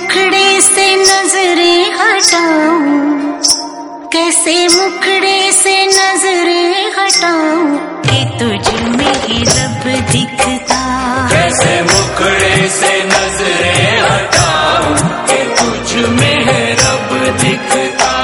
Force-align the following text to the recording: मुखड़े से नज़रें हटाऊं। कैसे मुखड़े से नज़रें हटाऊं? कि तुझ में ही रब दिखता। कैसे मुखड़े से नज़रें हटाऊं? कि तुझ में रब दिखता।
मुखड़े 0.00 0.60
से 0.60 0.96
नज़रें 0.96 1.92
हटाऊं। 1.92 3.32
कैसे 4.08 4.68
मुखड़े 4.68 5.52
से 5.52 5.86
नज़रें 5.86 6.92
हटाऊं? 6.92 7.76
कि 7.76 8.38
तुझ 8.38 8.80
में 8.80 9.22
ही 9.22 9.42
रब 9.42 10.06
दिखता। 10.10 10.80
कैसे 11.32 11.82
मुखड़े 11.82 12.68
से 12.68 13.04
नज़रें 13.04 14.00
हटाऊं? 14.00 14.96
कि 15.26 15.54
तुझ 15.60 16.08
में 16.08 16.76
रब 16.76 17.38
दिखता। 17.40 18.19